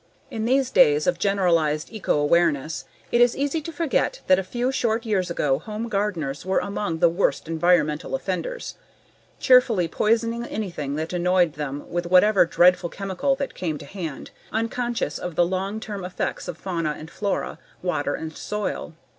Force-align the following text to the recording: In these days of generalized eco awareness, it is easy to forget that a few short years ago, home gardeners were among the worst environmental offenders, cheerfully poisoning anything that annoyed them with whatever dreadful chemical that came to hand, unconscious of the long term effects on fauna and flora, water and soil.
In 0.31 0.45
these 0.45 0.71
days 0.71 1.05
of 1.05 1.19
generalized 1.19 1.93
eco 1.93 2.17
awareness, 2.17 2.85
it 3.11 3.21
is 3.21 3.37
easy 3.37 3.61
to 3.61 3.71
forget 3.71 4.21
that 4.25 4.39
a 4.39 4.43
few 4.43 4.71
short 4.71 5.05
years 5.05 5.29
ago, 5.29 5.59
home 5.59 5.89
gardeners 5.89 6.43
were 6.43 6.57
among 6.57 6.97
the 6.97 7.07
worst 7.07 7.47
environmental 7.47 8.15
offenders, 8.15 8.73
cheerfully 9.39 9.87
poisoning 9.87 10.43
anything 10.43 10.95
that 10.95 11.13
annoyed 11.13 11.53
them 11.53 11.87
with 11.87 12.07
whatever 12.07 12.47
dreadful 12.47 12.89
chemical 12.89 13.35
that 13.35 13.53
came 13.53 13.77
to 13.77 13.85
hand, 13.85 14.31
unconscious 14.51 15.19
of 15.19 15.35
the 15.35 15.45
long 15.45 15.79
term 15.79 16.03
effects 16.03 16.49
on 16.49 16.55
fauna 16.55 16.95
and 16.97 17.11
flora, 17.11 17.59
water 17.83 18.15
and 18.15 18.35
soil. 18.35 18.93